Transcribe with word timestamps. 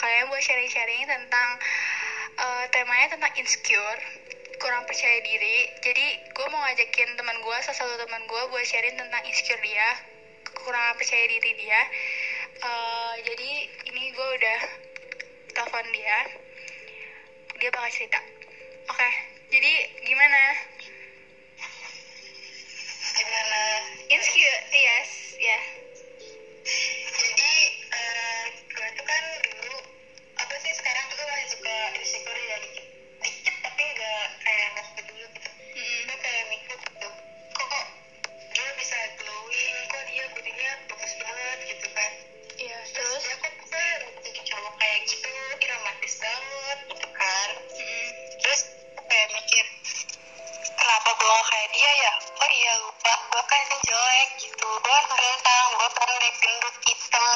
kalian 0.00 0.32
buat 0.32 0.40
sharing-sharing 0.40 1.04
tentang 1.04 1.48
uh, 2.40 2.64
temanya 2.72 3.12
tentang 3.12 3.32
insecure 3.36 4.00
kurang 4.60 4.84
percaya 4.88 5.20
diri. 5.24 5.68
Jadi 5.84 6.06
gue 6.32 6.46
mau 6.48 6.60
ngajakin 6.64 7.16
teman 7.16 7.36
gue 7.40 7.56
salah 7.64 7.76
satu 7.76 7.94
teman 8.00 8.24
gue 8.24 8.42
buat 8.48 8.64
sharing 8.64 8.96
tentang 8.96 9.22
insecure 9.28 9.60
dia 9.60 9.88
kekurangan 10.48 10.96
percaya 10.96 11.24
diri 11.28 11.52
dia. 11.56 11.80
Uh, 12.60 13.14
jadi 13.24 13.50
ini 13.92 14.02
gue 14.12 14.28
udah 14.40 14.60
telepon 15.52 15.86
dia. 15.92 16.18
Dia 17.60 17.68
bakal 17.72 17.90
cerita. 17.92 18.20
Oke. 18.88 18.96
okay, 18.96 19.12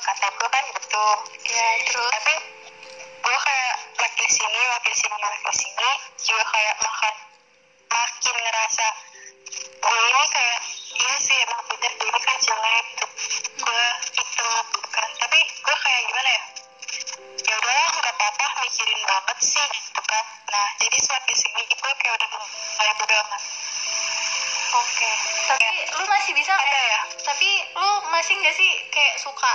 kata 0.00 0.26
gue 0.32 0.48
kan 0.48 0.64
gitu. 0.74 1.06
Ya 1.52 1.66
terus? 1.84 2.10
Tapi 2.10 2.34
gue 3.20 3.36
kayak 3.44 3.74
makin 4.00 4.28
sini 4.32 4.60
makin 4.72 4.94
sini 4.96 5.16
makin 5.20 5.52
sini 5.52 5.90
juga 6.24 6.44
kayak 6.48 6.74
makan 6.80 7.14
makin 7.90 8.36
ngerasa 8.40 8.86
Oke, 24.80 24.96
okay. 24.96 25.14
tapi 25.44 25.68
ya. 25.68 25.92
lu 26.00 26.04
masih 26.08 26.32
bisa 26.32 26.52
ada 26.56 26.80
ya? 26.88 27.00
Tapi 27.20 27.48
lu 27.76 27.90
masih 28.08 28.32
nggak 28.40 28.56
sih 28.56 28.70
kayak 28.88 29.20
suka 29.20 29.52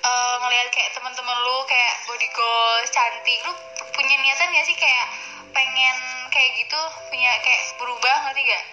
uh, 0.00 0.34
ngelihat 0.40 0.72
kayak 0.72 0.90
teman-teman 0.96 1.36
lu 1.44 1.56
kayak 1.68 2.00
body 2.08 2.28
goals 2.32 2.88
cantik, 2.88 3.38
lu 3.44 3.52
punya 3.92 4.16
niatan 4.24 4.48
gak 4.48 4.64
sih 4.64 4.72
kayak 4.72 5.06
pengen 5.52 5.96
kayak 6.32 6.50
gitu, 6.64 6.80
punya 7.12 7.28
kayak 7.44 7.60
berubah 7.76 8.16
ngerti 8.24 8.42
gak? 8.48 8.64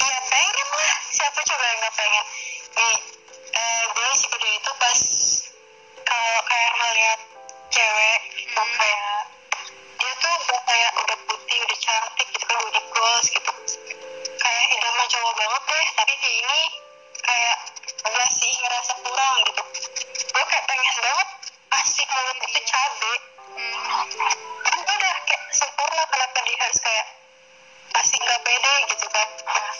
Iya 0.00 0.18
pengen 0.32 0.68
lah, 0.72 0.96
siapa 1.12 1.40
coba 1.44 1.64
yang 1.68 1.78
nggak 1.84 1.94
pengen? 2.00 2.24
Nih, 2.80 2.96
uh, 3.60 3.82
gue 3.92 4.10
sih 4.16 4.28
itu 4.40 4.72
pas 4.80 4.98
kalau 6.00 6.40
kayak 6.48 6.72
ngeliat 6.80 7.20
cewek 7.68 8.20
hmm. 8.24 8.54
Mulut 22.30 22.46
itu 22.46 22.62
cabe. 22.62 23.12
Hmm. 23.50 24.06
gue 24.70 24.94
udah 24.94 25.14
kayak 25.26 25.42
sempurna 25.50 26.02
kenapa 26.06 26.38
dia 26.46 26.56
harus 26.62 26.78
kayak 26.78 27.06
asik 27.98 28.22
gak 28.22 28.40
pede 28.46 28.74
gitu 28.94 29.06
kan. 29.10 29.28
Nah 29.50 29.72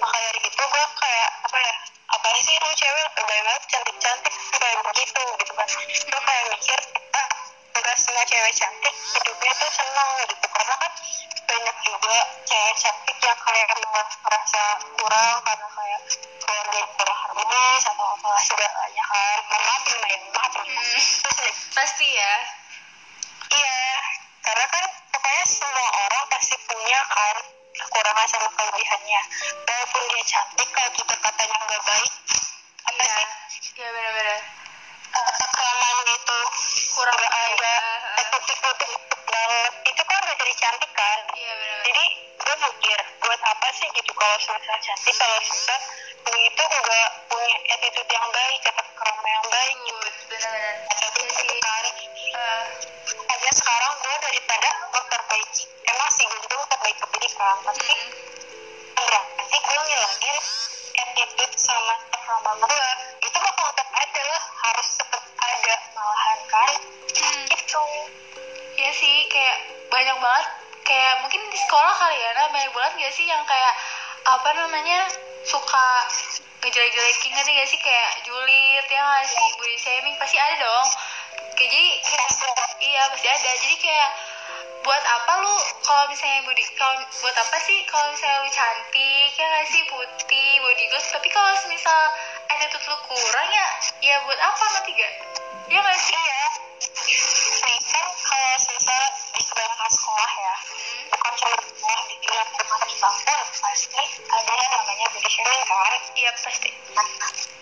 maka 0.00 0.16
dari 0.24 0.40
itu 0.40 0.62
gue 0.64 0.84
kayak 0.96 1.30
apa 1.44 1.58
ya 1.60 1.74
apa 2.16 2.28
sih 2.40 2.56
lu 2.56 2.72
cewek? 2.72 3.08
Lebih 3.20 3.38
banget 3.44 3.62
cantik-cantik 3.68 4.34
kayak 4.56 4.78
begitu 4.80 5.24
gitu 5.44 5.52
kan. 5.52 5.68
Gue 6.08 6.20
kayak 6.24 6.44
mikir 6.48 6.78
ah 7.20 7.28
nggak 7.76 7.96
semua 8.00 8.24
cewek 8.24 8.52
cantik 8.56 8.94
hidupnya 9.20 9.52
tuh 9.60 9.70
senang 9.76 10.10
gitu. 10.24 10.46
Karena 10.56 10.74
kan 10.80 10.92
banyak 11.52 11.76
juga 11.84 12.16
cewek 12.48 12.74
cantik 12.80 13.16
yang 13.20 13.40
kayak 13.44 13.68
merasa 14.24 14.64
kurang 14.96 15.36
karena 15.44 15.68
kayak 15.68 16.00
keluarga 16.40 16.80
kurang 16.96 17.18
harmonis 17.28 17.82
atau 17.84 18.06
apa 18.08 18.30
segalanya 18.40 19.04
kan. 19.04 19.38
Main 19.52 19.62
maaf 19.68 19.84
nih 19.84 20.29
pasti 21.74 22.06
ya. 22.06 22.34
Iya 23.50 23.78
karena 24.40 24.66
kan 24.70 24.84
pokoknya 25.14 25.44
semua 25.46 25.90
orang 26.06 26.24
pasti 26.30 26.56
punya 26.66 27.00
kan 27.06 27.36
kekurangan 27.70 28.26
sama 28.26 28.48
kelebihannya. 28.58 29.20
Walaupun 29.66 30.02
dia 30.10 30.24
cantik 30.26 30.68
kalau 30.74 30.90
kita 30.94 31.14
katanya 31.14 31.56
nggak 31.66 31.82
baik 31.86 32.12
apa 32.90 33.02
iya. 33.02 33.14
sih? 33.50 33.60
Iya 33.78 33.88
benar-benar. 33.94 34.40
Kelamaan 35.10 35.96
gitu. 36.06 36.38
Kurang 36.94 37.16
nggak 37.18 37.34
ada 37.34 37.74
putih-putih 38.34 38.92
banget. 39.30 39.72
Itu 39.86 40.02
kan 40.06 40.18
udah 40.26 40.36
jadi 40.38 40.54
cantik 40.58 40.90
kan? 40.94 41.18
Iya 41.38 41.52
benar 41.54 41.78
jadi 41.86 42.04
gue 42.40 42.54
mikir 42.66 42.98
buat 43.22 43.40
apa 43.46 43.68
sih 43.78 43.88
gitu 43.94 44.12
kalau 44.14 44.38
susah 44.42 44.78
cantik 44.82 45.14
kalau 45.18 45.38
susah? 45.46 45.80
Lu 46.26 46.36
itu 46.36 46.62
nggak 46.62 47.08
punya 47.30 47.56
attitude 47.78 48.10
yang 48.10 48.28
baik 48.30 48.62
atau 48.68 48.84
kerama 48.98 49.28
yang 49.30 49.46
baik 49.48 49.76
gitu 49.86 50.29
benar-benar 50.40 50.74
tapi 50.88 51.20
iya 51.20 51.32
sih. 51.36 51.52
Kan 51.60 51.84
uh, 53.28 53.52
sekarang 53.60 53.92
gue 54.00 54.14
daripada 54.24 54.68
memperbaiki 54.88 55.62
emang 55.68 56.10
sih 56.16 56.24
gue 56.24 56.56
memperbaiki 56.56 57.02
pendidikan 57.04 57.56
tapi 57.60 57.92
mm, 57.92 58.08
berarti 58.96 59.56
gue 59.60 59.80
ngilangin 59.84 60.36
attitude 60.96 61.54
sama 61.60 61.94
kerama 62.08 62.52
gue 62.56 62.88
itu 63.20 63.36
bakal 63.36 63.64
tetap 63.76 63.88
ada 63.92 64.22
lah 64.32 64.42
harus 64.64 64.88
tetap 64.96 65.22
ada 65.44 65.74
malahan 65.92 66.40
kan? 66.48 66.72
Mm. 67.20 67.44
itu 67.52 67.84
Iya 68.80 68.90
sih, 68.96 69.28
kayak 69.28 69.56
banyak 69.92 70.16
banget 70.24 70.46
kayak 70.88 71.14
mungkin 71.20 71.42
di 71.52 71.58
sekolah 71.60 71.92
kali 72.00 72.16
ya, 72.16 72.30
nah 72.32 72.48
banyak 72.48 72.72
banget 72.72 72.92
gak 72.96 73.12
sih 73.12 73.28
yang 73.28 73.44
kayak 73.44 73.74
apa 74.24 74.50
namanya 74.56 75.04
suka 75.44 75.88
ngejelek-jelekin 76.60 77.30
ngerti 77.32 77.52
gak 77.56 77.68
sih 77.72 77.80
kayak 77.80 78.12
julid 78.28 78.84
ya 78.84 79.00
gak 79.00 79.24
sih 79.24 79.46
body 79.56 79.76
shaming 79.80 80.16
pasti 80.20 80.36
ada 80.36 80.56
dong 80.60 80.88
kayak 81.56 81.70
jadi 81.72 81.84
kayak, 82.04 82.30
iya 82.84 83.02
pasti 83.08 83.28
ada 83.32 83.50
jadi 83.64 83.76
kayak 83.80 84.10
buat 84.80 85.04
apa 85.04 85.32
lu 85.44 85.54
kalau 85.84 86.04
misalnya 86.08 86.40
body 86.44 86.64
kalau 86.76 87.00
buat 87.20 87.36
apa 87.36 87.56
sih 87.64 87.84
kalau 87.88 88.12
misalnya 88.12 88.44
lu 88.44 88.50
cantik 88.52 89.30
ya 89.36 89.44
gak 89.44 89.66
sih 89.72 89.82
putih 89.88 90.50
body 90.60 90.84
goals 90.92 91.08
tapi 91.12 91.28
kalau 91.32 91.52
misal 91.68 92.00
attitude 92.52 92.84
lu 92.88 92.96
kurang 93.08 93.48
ya 93.52 93.68
ya 94.04 94.14
buat 94.24 94.40
apa 94.40 94.64
ngerti 94.76 94.92
gak 94.96 95.14
ya 95.68 95.78
gak 95.80 95.98
sih 96.00 96.16
iya 96.16 96.44
nih 97.60 97.78
kan 97.88 98.06
kalau 98.24 98.52
misal 98.68 99.02
di 99.36 99.42
kebanyakan 99.48 99.90
sekolah 99.92 100.32
ya 100.32 100.54
bukan 101.12 101.32
cuma 101.40 101.56
sekolah 101.60 102.02
di 102.08 102.16
kita 102.20 102.42
pun 102.52 102.64
pasti 103.60 104.04
ada 104.28 104.69
kan 106.42 106.52
iya 106.52 106.60
pasti 106.60 106.70
nah, 106.96 107.08
pasti 107.20 107.59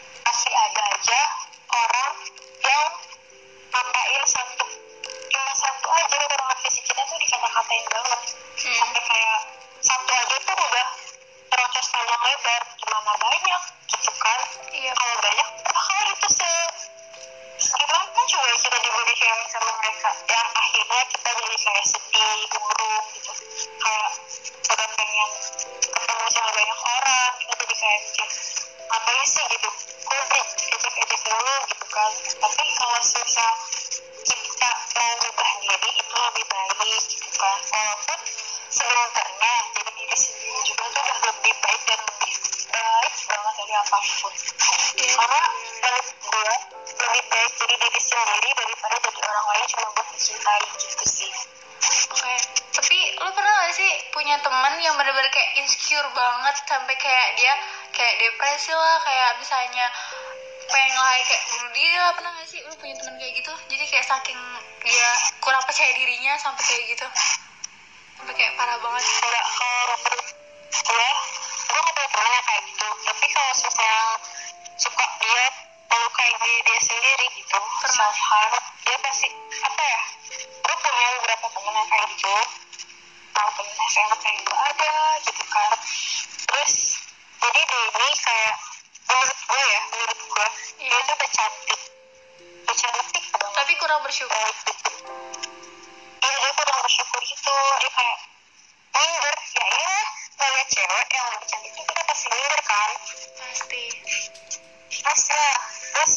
kan 37.39 37.59
walaupun 37.71 38.19
sebenarnya 38.67 39.55
jadi 39.79 39.91
diri 39.95 40.17
sendiri 40.19 40.59
juga 40.67 40.85
tuh 40.91 41.03
udah 41.07 41.19
lebih 41.31 41.55
baik 41.63 41.83
dan 41.87 42.01
lebih 42.03 42.33
baik 42.75 43.15
banget 43.31 43.55
dari 43.55 43.75
apa 43.79 43.99
pun 44.19 44.35
Iya. 44.99 45.15
karena 45.15 45.43
menurut 45.79 46.07
gue 46.19 46.55
lebih 46.99 47.25
baik 47.31 47.53
jadi 47.63 47.75
diri 47.79 48.01
sendiri 48.03 48.51
daripada 48.59 48.97
jadi 48.99 49.21
orang 49.23 49.47
lain 49.47 49.67
cuma 49.71 49.87
buat 49.95 50.09
dicintai 50.11 50.63
gitu 50.75 50.88
punya 54.29 54.45
teman 54.45 54.77
yang 54.85 54.93
bener-bener 55.01 55.33
kayak 55.33 55.57
insecure 55.57 56.05
banget 56.13 56.53
sampai 56.69 56.93
kayak 57.01 57.33
dia 57.41 57.49
kayak 57.97 58.13
depresi 58.21 58.77
lah, 58.77 59.01
kayak 59.01 59.41
misalnya 59.41 59.89
pengen 60.69 60.93
ngelai 60.93 61.25
kayak 61.25 61.43
bunuh 61.49 61.73
diri 61.73 61.97
lah 61.97 62.13
pernah 62.13 62.37
gak 62.37 62.45
sih? 62.45 62.61
Lu 62.69 62.77
punya 62.77 62.93
teman 63.01 63.17
kayak 63.17 63.41
gitu? 63.41 63.49
Jadi 63.73 63.85
kayak 63.89 64.05
saking 64.05 64.37
dia 64.85 65.09
kurang 65.41 65.65
percaya 65.65 65.97
dirinya 65.97 66.37
sampai 66.37 66.61
kayak 66.61 66.85
gitu. 66.93 67.09
Sampai 68.21 68.35
kayak 68.37 68.53
parah 68.61 68.77
banget. 68.77 69.01
Enggak 69.01 69.45
kalau 69.49 69.97
gue 69.97 71.09
gue 71.73 71.81
gak 71.81 71.93
punya 71.97 72.09
temen 72.13 72.29
yang 72.29 72.45
kayak 72.45 72.63
gitu 72.69 72.89
tapi 73.09 73.27
kalau 73.33 73.49
misalnya 73.57 73.97
suka 74.77 75.05
dia 75.25 75.45
melukai 75.89 76.31
diri 76.37 76.61
dia 76.69 76.81
sendiri 76.85 77.27
gitu 77.33 77.61
self 77.97 78.19
harm 78.29 78.53
dia 78.85 78.97
pasti 79.01 79.29
apa 79.65 79.83
ya 79.89 80.03
gue 80.53 80.77
punya 80.85 81.07
beberapa 81.17 81.47
temen 81.49 81.73
yang 81.81 81.89
kayak 81.89 82.07
gitu 82.13 82.68
nah 83.39 83.47
temen 83.55 83.71
SMA 83.87 84.17
kayak 84.19 84.41
gue 84.43 84.59
ada 84.59 84.95
gitu 85.23 85.45
kan. 85.47 85.71
Terus 86.43 86.73
jadi 87.39 87.61
dia 87.71 87.83
ini 87.87 88.11
kayak 88.19 88.55
menurut 89.07 89.39
gue 89.47 89.63
ya 89.63 89.81
menurut 89.95 90.19
gue 90.27 90.47
dia 90.75 90.91
Iya. 90.91 90.99
tuh 91.07 91.15
udah 91.15 91.31
cantik. 91.31 91.81
Udah 92.67 92.77
cantik 92.83 93.25
banget. 93.31 93.55
Tapi 93.55 93.73
kurang 93.79 94.01
bersyukur. 94.03 94.51
Iya 96.19 96.35
dia 96.35 96.51
kurang 96.51 96.79
bersyukur 96.83 97.21
gitu. 97.23 97.55
Dia 97.79 97.91
kayak 97.95 98.19
minder. 98.99 99.37
Ya 99.55 99.65
iya. 99.71 99.97
Ngeliat 100.39 100.69
cewek 100.75 101.07
yang 101.15 101.27
lebih 101.31 101.47
cantik 101.47 101.73
itu 101.79 101.83
kita 101.87 102.03
pasti 102.11 102.27
minder 102.35 102.63
kan. 102.67 102.91
Pasti. 103.39 103.85
Pasti 104.99 105.31
lah 105.31 105.59
Terus 105.95 106.15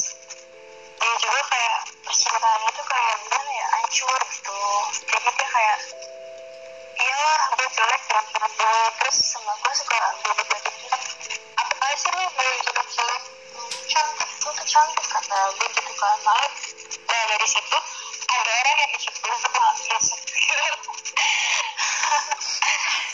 Dia 1.01 1.13
juga 1.21 1.41
kayak 1.53 1.77
Percintaannya 2.01 2.69
tuh 2.73 2.85
kayak 2.89 3.13
gimana 3.29 3.51
ya 3.53 3.65
Hancur 3.77 4.21
gitu. 4.33 4.57
Jadi 5.05 5.29
dia 5.37 5.47
kayak 5.53 5.77
jelek 7.75 8.01
Terus 8.99 9.17
sama 9.23 9.53
gue 9.59 9.73
suka 9.75 10.01
Gue 10.21 10.33
Apa 11.59 11.85
sih 11.95 12.11
gue 12.11 12.27
jelek 12.67 12.87
jelek 12.91 13.23
Gue 14.41 14.51
gue 14.51 15.71
Nah 17.11 17.23
dari 17.27 17.47
situ 17.47 17.77
ada 18.31 18.51
orang 18.51 18.77
yang 18.79 18.91
insecure 18.95 19.37
sama 19.43 19.65
insecure 19.91 20.75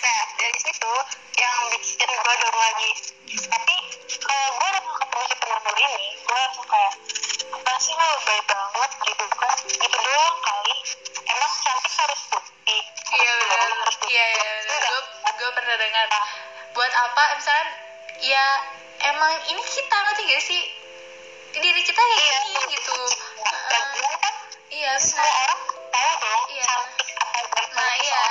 nah 0.04 0.21
dari 0.38 0.59
situ 0.62 0.94
yang 1.38 1.57
bikin 1.74 2.09
gue 2.09 2.33
down 2.38 2.56
lagi. 2.57 2.92
Tapi 3.48 3.77
ya 18.38 18.50
emang 19.10 19.34
ini 19.50 19.63
kita 19.66 19.98
ngerti 19.98 20.22
gak 20.30 20.44
sih 20.45 20.62
diri 21.57 21.81
kita 21.81 21.98
kayak 21.98 22.22
Iya. 22.22 22.38
gini 22.45 22.62
gitu 22.78 22.98
dan 23.66 23.84
kan 23.98 24.34
iya 24.69 24.94
semua 25.01 25.25
orang 25.25 25.62
tahu 25.89 26.13
dong 26.22 26.44
Iya. 26.54 26.69
cantik 26.69 27.18
atau 27.18 27.42
baik 27.50 27.69
Nah, 27.74 27.94
iya. 27.98 28.22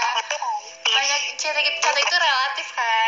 banyak 0.87 1.21
cantik 1.35 1.67
cantik 1.83 2.05
itu 2.07 2.17
relatif 2.17 2.67
kan 2.71 3.05